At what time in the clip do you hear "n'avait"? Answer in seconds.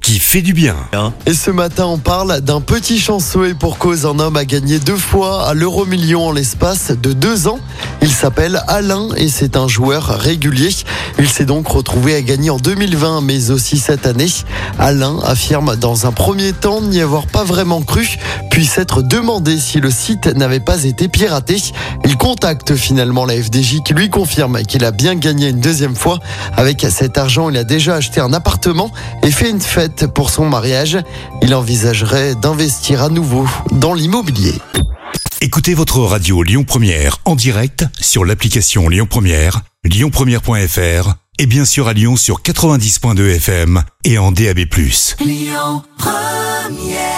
20.26-20.60